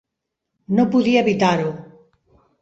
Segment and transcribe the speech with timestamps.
[0.79, 1.69] No podia evitar-ho.